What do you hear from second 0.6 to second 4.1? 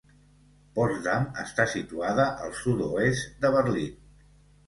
Potsdam està situada al sud-oest de Berlín.